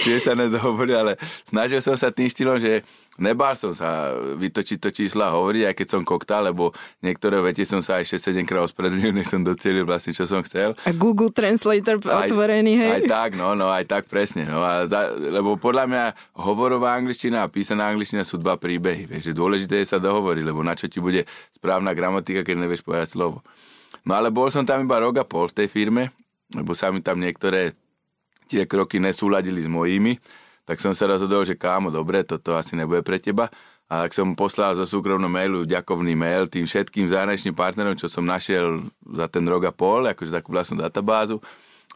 [0.02, 1.14] Tiež sa nedohovorí, ale
[1.46, 2.82] snažil som sa tým štýlom, že
[3.20, 7.62] nebál som sa vytočiť to čísla a hovoriť, aj keď som koktál, lebo niektoré veci
[7.68, 10.74] som sa aj 6-7 krát ospravedlnil, než som docelil vlastne, čo som chcel.
[10.88, 12.92] A Google Translator aj, otvorený, hej?
[12.98, 14.48] Aj tak, no, no, aj tak presne.
[14.48, 16.04] No, a za, lebo podľa mňa
[16.40, 19.06] hovorová angličtina a písaná angličtina sú dva príbehy.
[19.06, 22.82] Vieš, že dôležité je sa dohovoriť, lebo na čo ti bude správna gramatika, keď nevieš
[22.82, 23.44] povedať slovo.
[24.02, 26.10] No ale bol som tam iba rok a pol v tej firme,
[26.52, 27.72] lebo sa mi tam niektoré
[28.50, 30.18] tie kroky nesúladili s mojimi,
[30.66, 33.50] tak som sa rozhodol, že kámo, dobre, toto asi nebude pre teba.
[33.92, 38.24] A tak som poslal zo súkromného mailu ďakovný mail tým všetkým zahraničným partnerom, čo som
[38.24, 41.44] našiel za ten rok a pol, akože takú vlastnú databázu.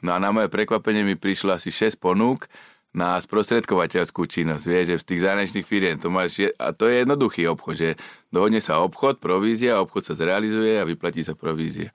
[0.05, 2.53] No a na moje prekvapenie mi prišlo asi 6 ponúk
[2.97, 4.65] na sprostredkovateľskú činnosť.
[4.65, 7.89] Vieš, že v tých zahraničných firiem to máš, a to je jednoduchý obchod, že
[8.33, 11.93] dohodne sa obchod, provízia, obchod sa zrealizuje a vyplatí sa provízia.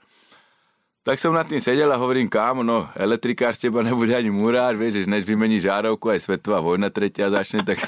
[1.01, 4.77] Tak som nad tým sedel a hovorím, kámo, no, elektrikár z teba nebude ani murár,
[4.77, 7.81] vieš, že než vymení žárovku, aj svetová vojna tretia začne, tak...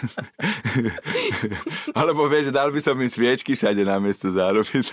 [2.01, 4.81] Alebo vieš, dal by som im sviečky všade na miesto zároveň.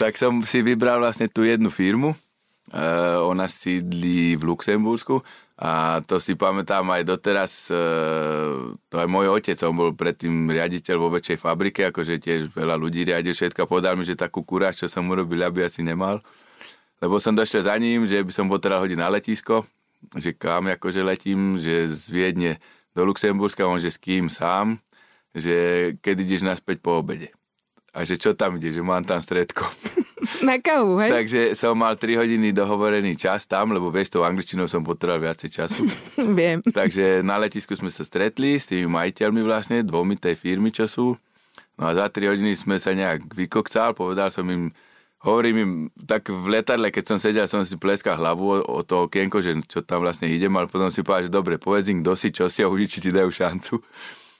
[0.00, 2.16] tak som si vybral vlastne tú jednu firmu,
[2.72, 5.20] uh, ona sídli v Luxembursku
[5.56, 7.80] a to si pamätám aj doteraz, e,
[8.76, 13.08] to aj môj otec, on bol predtým riaditeľ vo väčšej fabrike, akože tiež veľa ľudí
[13.08, 16.20] riadil všetko povedal mi, že takú kuráž, čo som urobil, aby asi nemal.
[17.00, 19.64] Lebo som došiel za ním, že by som potreboval hodiť na letisko,
[20.12, 22.52] že kam akože letím, že z Viedne
[22.92, 24.76] do Luxemburska, on že s kým sám,
[25.32, 27.32] že keď ideš naspäť po obede.
[27.96, 29.64] A že čo tam ide, že mám tam stredko.
[30.42, 31.10] Na kávu, hej?
[31.10, 35.50] Takže som mal 3 hodiny dohovorený čas tam, lebo vieš, tou angličtinou som potreboval viacej
[35.50, 35.82] času.
[36.38, 36.60] Viem.
[36.62, 41.16] Takže na letisku sme sa stretli s tými majiteľmi vlastne, dvomi tej firmy, čo sú.
[41.76, 44.72] No a za 3 hodiny sme sa nejak vykokcal, povedal som im,
[45.20, 45.72] hovorím im,
[46.08, 49.52] tak v letadle, keď som sedel, som si pleskal hlavu o, o to okienko, že
[49.68, 52.48] čo tam vlastne idem, ale potom si povedal, že dobre, povedz im, kto si, čo
[52.48, 53.76] si a uvidí, či ti dajú šancu.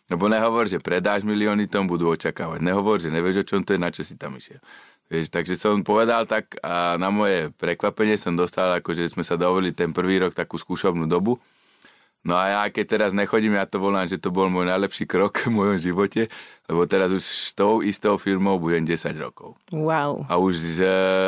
[0.07, 2.63] Lebo nehovor, že predáš milióny, tom budú očakávať.
[2.63, 4.63] Nehovor, že nevieš, o čom to je, na čo si tam išiel.
[5.07, 9.71] Vieš, takže som povedal tak a na moje prekvapenie som dostal, akože sme sa dovolili
[9.71, 11.39] ten prvý rok takú skúšobnú dobu.
[12.27, 15.47] No a ja keď teraz nechodím, ja to volám, že to bol môj najlepší krok
[15.47, 16.27] v mojom živote,
[16.67, 19.55] lebo teraz už s tou istou firmou budem 10 rokov.
[19.71, 20.27] Wow.
[20.27, 20.79] A už z,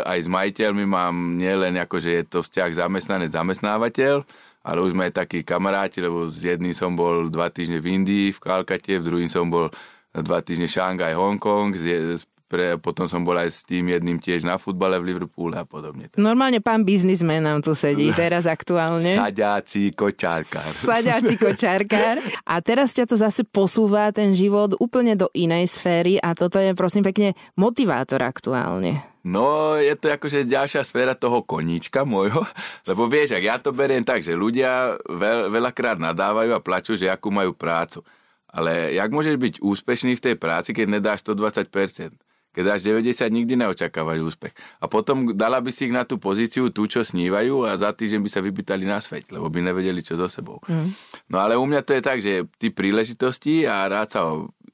[0.03, 4.27] aj s majiteľmi mám nielen ako, že je to vzťah zamestnanec zamestnávateľ,
[4.67, 8.35] ale už sme aj takí kamaráti, lebo s jedným som bol dva týždne v Indii,
[8.35, 9.71] v Kalkate, v druhým som bol
[10.11, 14.57] dva týždne Šangaj, Hongkong, s, pre, potom som bol aj s tým jedným tiež na
[14.57, 16.09] futbale v Liverpoole a podobne.
[16.17, 19.15] Normálne pán biznismen nám tu sedí teraz aktuálne.
[19.15, 20.73] Saďáci kočárkár.
[20.73, 22.25] Saďáci kočárkár.
[22.49, 26.73] A teraz ťa to zase posúva ten život úplne do inej sféry a toto je
[26.73, 29.05] prosím pekne motivátor aktuálne.
[29.29, 32.49] No, je to akože ďalšia sféra toho koníčka môjho,
[32.89, 37.13] lebo vieš, ak ja to beriem tak, že ľudia veľ, veľakrát nadávajú a plačú, že
[37.13, 38.01] akú majú prácu.
[38.49, 42.17] Ale jak môžeš byť úspešný v tej práci, keď nedáš 120%?
[42.57, 44.57] Keď dáš 90, nikdy neočakávajú úspech.
[44.81, 48.21] A potom dala by si ich na tú pozíciu, tú, čo snívajú a za týždeň
[48.25, 50.59] by sa vypýtali na svet, lebo by nevedeli, čo so sebou.
[50.67, 50.97] Mm.
[51.29, 54.23] No ale u mňa to je tak, že ty príležitosti a rád sa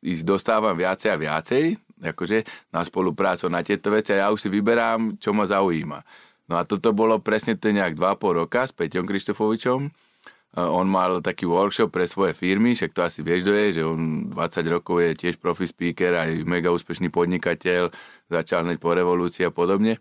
[0.04, 1.64] ich dostávam viacej a viacej,
[2.04, 6.04] akože na spoluprácu na tieto veci a ja už si vyberám, čo ma zaujíma.
[6.44, 9.88] No a toto bolo presne to nejak 2,5 roka s Peťom Krištofovičom.
[10.54, 14.62] On mal taký workshop pre svoje firmy, však to asi vieš, je, že on 20
[14.70, 17.90] rokov je tiež profi speaker, aj mega úspešný podnikateľ,
[18.30, 19.98] začal hneď po revolúcii a podobne.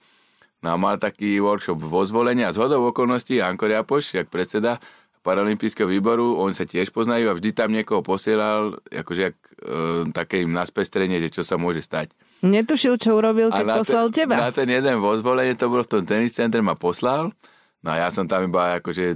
[0.62, 4.78] No a mal taký workshop vo zvolení a zhodou okolností Anko Riapoš, jak predseda,
[5.24, 10.44] paralympijského výboru, oni sa tiež poznajú a vždy tam niekoho posielal, akože jak, e, také
[10.44, 12.12] im na spestrenie, že čo sa môže stať.
[12.44, 14.36] Netušil, čo urobil, keď poslal ten, teba.
[14.36, 17.32] Na ten jeden vo zvolenie, to bolo v tom tenis centre, ma poslal.
[17.80, 19.16] No a ja som tam iba akože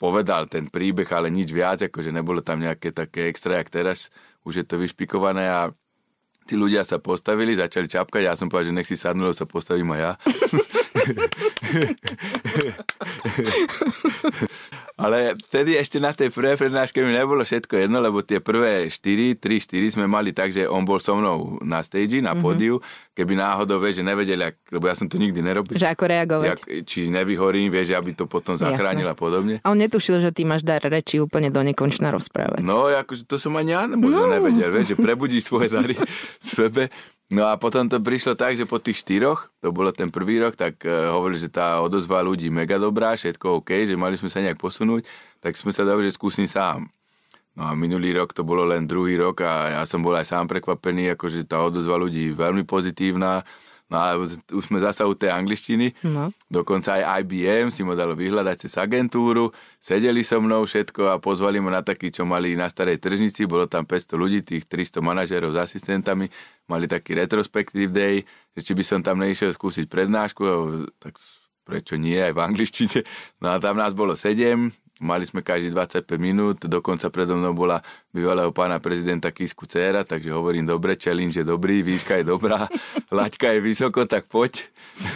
[0.00, 4.08] povedal ten príbeh, ale nič viac, akože nebolo tam nejaké také extra, jak teraz.
[4.48, 5.68] Už je to vyšpikované a
[6.48, 9.92] tí ľudia sa postavili, začali čapkať, ja som povedal, že nech si sadnú, sa postavím
[9.92, 10.12] aj ja.
[15.00, 19.40] Ale vtedy ešte na tej prvej prednáške mi nebolo všetko jedno, lebo tie prvé 4,
[19.40, 22.40] 3, 4 sme mali tak, že on bol so mnou na stage, na mhm.
[22.44, 23.16] pódiu, mm-hmm.
[23.16, 25.72] keby náhodou, vieš, že nevedeli, lebo ja som to nikdy nerobil.
[25.72, 26.46] Že ako reagovať.
[26.52, 29.64] Jak, či nevyhorím, vieš, aby to potom zachránil a podobne.
[29.64, 32.60] A on netušil, že ty máš dar reči úplne do nekonečna rozprávať.
[32.60, 34.32] No, akože to som ani ja možno no.
[34.36, 35.96] nevedel, vieš, že prebudíš svoje dary
[36.44, 36.92] v sebe.
[37.30, 40.58] No a potom to prišlo tak, že po tých štyroch, to bolo ten prvý rok,
[40.58, 44.42] tak uh, hovorili, že tá odozva ľudí mega dobrá, všetko OK, že mali sme sa
[44.42, 45.06] nejak posunúť,
[45.38, 46.90] tak sme sa dali, že skúsim sám.
[47.54, 50.50] No a minulý rok to bolo len druhý rok a ja som bol aj sám
[50.50, 53.46] prekvapený, akože tá odozva ľudí veľmi pozitívna.
[53.90, 55.98] No a už sme zasa u tej angličtiny.
[56.06, 56.30] No.
[56.46, 59.50] Dokonca aj IBM si ma dalo vyhľadať cez agentúru.
[59.82, 63.50] Sedeli so mnou všetko a pozvali ma na taký, čo mali na starej tržnici.
[63.50, 66.30] Bolo tam 500 ľudí, tých 300 manažerov s asistentami.
[66.70, 68.22] Mali taký retrospective day,
[68.54, 70.42] že či by som tam nešiel skúsiť prednášku,
[71.02, 71.18] tak
[71.66, 73.02] prečo nie, aj v angličtine.
[73.42, 77.80] No a tam nás bolo 7, Mali sme každý 25 minút, dokonca predo mnou bola
[78.12, 82.68] bývalého pána prezidenta Kisku dcera, takže hovorím dobre, challenge je dobrý, výška je dobrá,
[83.08, 84.60] laťka je vysoko, tak poď.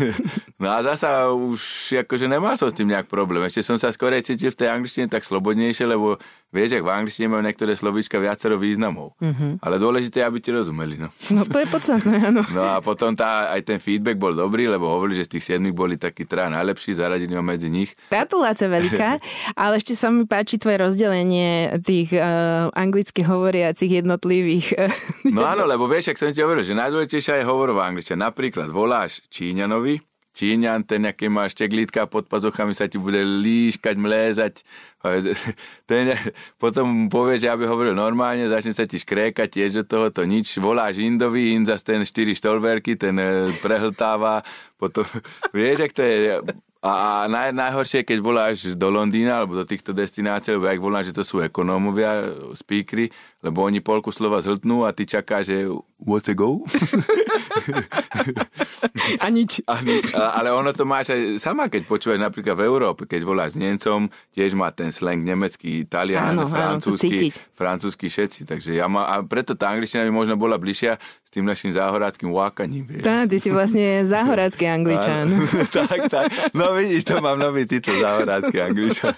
[0.63, 1.61] no a zasa už
[2.09, 3.45] akože nemal som s tým nejak problém.
[3.45, 6.17] Ešte som sa skôr cítil v tej angličtine tak slobodnejšie, lebo
[6.55, 9.19] vieš, ak v angličtine majú niektoré slovíčka viacero významov.
[9.19, 9.59] Mm-hmm.
[9.59, 11.03] Ale dôležité je, aby ti rozumeli.
[11.03, 11.11] No.
[11.35, 12.47] no to je podstatné, áno.
[12.55, 15.75] no a potom tá, aj ten feedback bol dobrý, lebo hovorili, že z tých siedmých
[15.75, 17.99] boli takí traja najlepší, zaradili medzi nich.
[18.15, 19.19] Gratulácia veľká,
[19.67, 24.67] ale ešte sa mi páči tvoje rozdelenie tých uh, anglicky hovoriacich jednotlivých.
[24.79, 28.31] Uh, no áno, lebo vieš, ak som ti hovoril, že najdôležitejšia je hovorová angličtina.
[28.31, 34.55] Napríklad voláš Číňanovi, Číňan, ten, aký má šteglítka pod pazuchami, sa ti bude líškať, mlézať.
[35.91, 36.17] Ten,
[36.57, 40.57] potom povie, že aby hovoril normálne, začne sa ti škrékať tiež do toho, to nič.
[40.59, 44.41] Voláš Indovi, Ind zase ten 4 štolverky, ten e, prehltáva.
[44.81, 45.05] Potom,
[45.57, 46.41] vieš, ak to je
[46.85, 51.17] A naj, najhoršie, keď voláš do Londýna alebo do týchto destinácií, lebo ak voláš, že
[51.17, 53.09] to sú ekonómovia, speakery,
[53.41, 55.65] lebo oni polku slova zhltnú a ty čaká, že
[55.97, 56.61] what's a go?
[59.21, 59.65] A nič.
[59.73, 60.13] A nič.
[60.13, 63.61] A, ale ono to máš aj sama, keď počúvaš napríklad v Európe, keď voláš s
[63.61, 68.45] Nemcom, tiež má ten slang nemecký, talian, Áno, áno, to francúzsky, francúzsky všetci.
[68.45, 71.01] Takže ja má, a preto tá angličtina by možno bola bližšia
[71.35, 72.87] tým našim záhoráckým vákaním.
[73.03, 75.27] Tá, ty si vlastne záhorácky angličan.
[75.75, 76.27] Tak, tak.
[76.55, 79.13] No vidíš, to mám nový titul záhorácky angličan.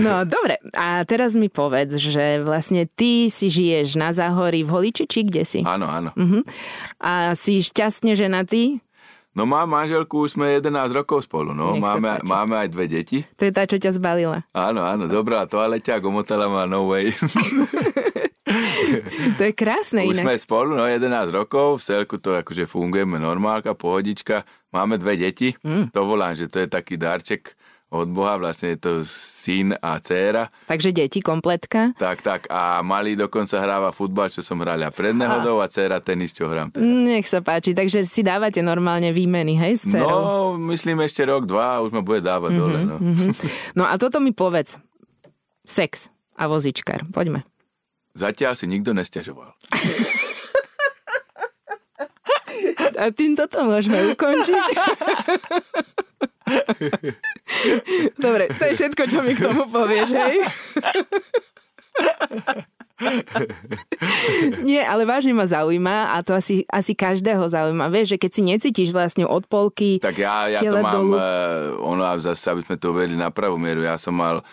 [0.00, 5.04] No dobre, a teraz mi povedz, že vlastne ty si žiješ na záhorí v Holiči,
[5.04, 5.60] či kde si?
[5.60, 6.16] Áno, áno.
[6.16, 6.40] Mhm.
[6.96, 8.80] A si šťastne ženatý?
[9.30, 11.78] No mám manželku, už sme 11 rokov spolu, no.
[11.78, 12.26] Máme, páči.
[12.26, 13.18] máme aj dve deti.
[13.38, 14.42] To je tá, čo ťa zbalila.
[14.50, 17.14] Áno, áno, dobrá toaleťa, gomotala ma no way.
[19.38, 20.24] To je krásne Už inak.
[20.26, 24.42] sme spolu, no 11 rokov, v celku to akože fungujeme normálka, pohodička.
[24.70, 25.90] Máme dve deti, mm.
[25.90, 27.58] to volám, že to je taký darček
[27.90, 30.46] od Boha, vlastne je to syn a dcéra.
[30.70, 31.90] Takže deti, kompletka.
[31.98, 35.98] Tak, tak, a malý dokonca hráva futbal, čo som hral ja pred nehodou a dcéra
[35.98, 36.86] tenis, čo hrám teraz.
[36.86, 40.06] Nech sa páči, takže si dávate normálne výmeny, hej, s dcerou?
[40.06, 42.96] No, myslím ešte rok, dva, už ma bude dávať mm-hmm, dole, no.
[43.02, 43.30] Mm-hmm.
[43.74, 44.78] No a toto mi povedz.
[45.66, 47.10] Sex a vozičkár.
[47.10, 47.42] Poďme.
[48.14, 49.54] Zatiaľ si nikto nestiažoval.
[53.00, 54.64] A týmto to môžeme ukončiť.
[58.18, 60.36] Dobre, to je všetko, čo mi k tomu povieš, hej?
[64.60, 67.88] Nie, ale vážne ma zaujíma a to asi, asi každého zaujíma.
[67.88, 71.16] Vieš, že keď si necítiš vlastne od polky Tak ja, ja to mám, dolu.
[71.16, 74.44] uh, ono, zase, aby sme to uvedli na pravú mieru, ja som mal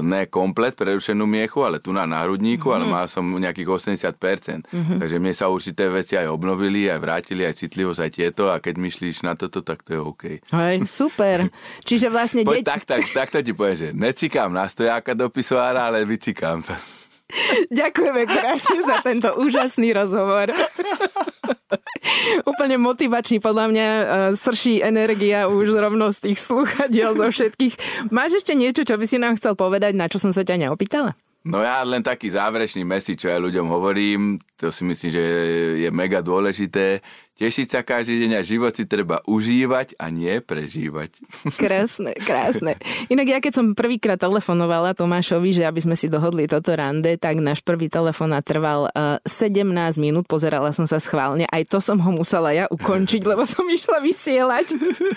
[0.00, 2.72] ne komplet prerušenú miechu, ale tu na náhrudníku, Mhm.
[2.72, 2.86] mm-hmm.
[2.86, 4.66] ale mal som nejakých 80%.
[4.66, 4.98] Mm-hmm.
[4.98, 8.74] Takže mne sa určité veci aj obnovili, aj vrátili, aj citlivosť, aj tieto a keď
[8.76, 10.22] myslíš na toto, tak to je OK.
[10.46, 11.48] Hej, super.
[11.82, 12.66] Čiže vlastne Poď deť...
[12.66, 16.76] tak, tak, tak to ti poviem, že necikám na stojáka do pisoára, ale vycikám sa.
[17.68, 20.46] Ďakujeme krásne za tento úžasný rozhovor.
[22.50, 24.04] Úplne motivačný, podľa mňa e,
[24.38, 28.08] srší energia už rovno z tých slúchadiel zo všetkých.
[28.14, 31.18] Máš ešte niečo, čo by si nám chcel povedať, na čo som sa ťa neopýtala?
[31.46, 35.24] No ja len taký záverečný message, čo ja ľuďom hovorím, to si myslím, že
[35.78, 36.98] je mega dôležité.
[37.36, 41.20] Tešiť sa každý deň a život si treba užívať a nie prežívať.
[41.60, 42.80] Krásne, krásne.
[43.12, 47.36] Inak ja keď som prvýkrát telefonovala Tomášovi, že aby sme si dohodli toto rande, tak
[47.44, 49.68] náš prvý telefonát trval uh, 17
[50.00, 54.00] minút, pozerala som sa schválne, aj to som ho musela ja ukončiť, lebo som išla
[54.00, 54.72] vysielať.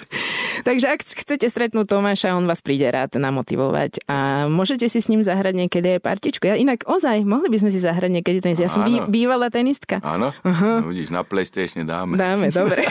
[0.67, 5.23] Takže ak chcete stretnúť Tomáša, on vás príde rád namotivovať a môžete si s ním
[5.23, 6.51] zahrať niekedy aj partičku.
[6.51, 8.59] Ja inak ozaj, mohli by sme si zahrať niekedy tenis.
[8.59, 10.03] Ja som bý, bývalá tenistka.
[10.03, 10.35] Áno?
[10.43, 10.83] Uh-huh.
[10.83, 12.49] No, vidíš, na PlayStation dáme.
[12.49, 12.85] Dáme, dobre.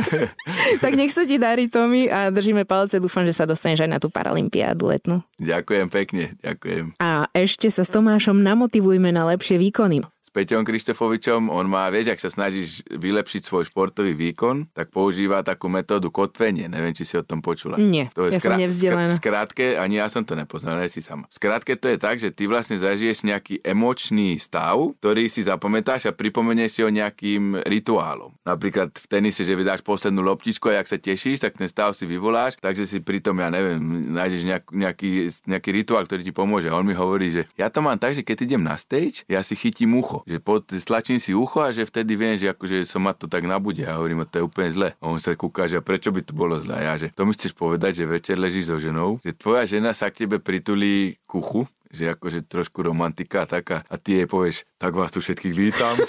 [0.84, 3.00] tak nech sa ti darí, Tomi, a držíme palce.
[3.00, 5.16] Dúfam, že sa dostaneš aj na tú paralympiádu letnú.
[5.40, 6.98] Ďakujem pekne, ďakujem.
[7.00, 10.04] A ešte sa s Tomášom namotivujme na lepšie výkony.
[10.36, 15.72] Peťom Krištofovičom, on má, vieš, ak sa snažíš vylepšiť svoj športový výkon, tak používa takú
[15.72, 16.68] metódu kotvenie.
[16.68, 17.80] Neviem, či si o tom počula.
[17.80, 19.16] Nie, ja som nevzdelaná.
[19.16, 21.24] skr- Skrátke, ani ja som to nepoznal, ne si sama.
[21.32, 26.12] Skrátke to je tak, že ty vlastne zažiješ nejaký emočný stav, ktorý si zapamätáš a
[26.12, 28.36] pripomenieš si ho nejakým rituálom.
[28.44, 32.04] Napríklad v tenise, že vydáš poslednú loptičku a ak sa tešíš, tak ten stav si
[32.04, 33.80] vyvoláš, takže si pritom, ja neviem,
[34.12, 35.10] nájdeš nejak, nejaký,
[35.48, 36.68] nejaký rituál, ktorý ti pomôže.
[36.68, 39.40] A on mi hovorí, že ja to mám tak, že keď idem na stage, ja
[39.40, 40.25] si chytím ucho.
[40.26, 43.46] Že pod, stlačím si ucho a že vtedy viem, že akože som ma to tak
[43.46, 43.86] nabude.
[43.86, 44.88] A hovorím, to je úplne zle.
[44.98, 46.74] A on sa kúka, že prečo by to bolo zle.
[46.74, 50.10] Ja, že to mi chceš povedať, že večer ležíš so ženou, že tvoja žena sa
[50.10, 54.98] k tebe pritulí k uchu, že akože trošku romantika taká a ty jej povieš, tak
[54.98, 55.94] vás tu všetkých vítam.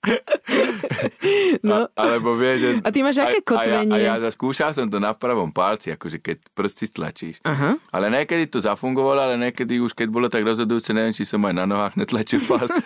[1.66, 1.86] No.
[1.92, 2.70] A, alebo vieš, že...
[2.86, 3.92] A ty máš aké kotvenie?
[3.92, 7.36] A ja, a ja skúšal som to na pravom palci, akože keď prsty stlačíš.
[7.44, 7.76] Aha.
[7.90, 11.54] Ale niekedy to zafungovalo, ale niekedy už keď bolo tak rozhodujúce, neviem, či som aj
[11.54, 12.80] na nohách netlačil palce.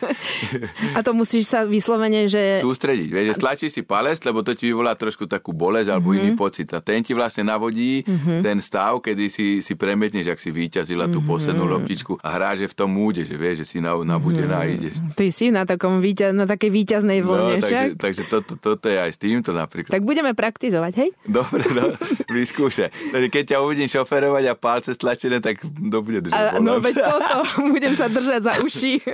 [0.97, 2.65] A to musíš sa vyslovene, že...
[2.65, 3.09] Sústrediť.
[3.11, 6.35] Vieš, že stlačíš si palec, lebo to ti vyvolá trošku takú bolesť alebo mm-hmm.
[6.35, 6.69] iný pocit.
[6.75, 8.41] A ten ti vlastne navodí mm-hmm.
[8.43, 12.69] ten stav, kedy si, si premietneš, ak si vyťazila tú poslednú loptičku a hráš že
[12.71, 14.77] v tom múde, že vieš, že si na, nabudená mm-hmm.
[14.79, 14.97] ideš.
[15.15, 17.89] Ty si na, takom víťaz, na takej víťaznej No, vlne, takže, však?
[17.99, 19.95] takže toto, toto je aj s týmto napríklad.
[19.95, 21.11] Tak budeme praktizovať, hej?
[21.23, 21.95] Dobre, no,
[22.35, 22.91] vyskúšaj.
[23.15, 27.37] Takže keď ťa uvidím šoferovať a palce stlačené, tak kto bude držať no veď toto,
[27.75, 28.93] budem sa držať za uši.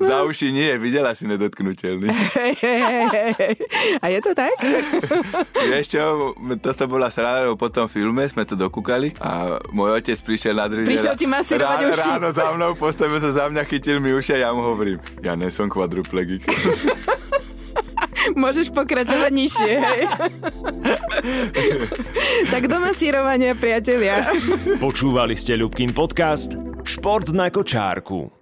[0.00, 2.08] Za uši nie, videla si nedotknutelný.
[4.00, 4.56] A je to tak?
[5.68, 6.32] Vieš čo,
[6.64, 10.64] toto bola sranda, lebo po tom filme sme to dokúkali a môj otec prišiel na
[10.64, 12.08] druhý Prišiel ti masírovať ráno, uši.
[12.08, 15.36] ráno za mnou, postavil sa za mňa, chytil mi uši a ja mu hovorím, ja
[15.36, 16.48] nesom kvadruplegik.
[18.42, 20.00] Môžeš pokračovať nižšie, hej.
[22.52, 24.26] tak do masírovania, priatelia.
[24.82, 28.37] Počúvali ste Ľubkin podcast Šport na kočárku.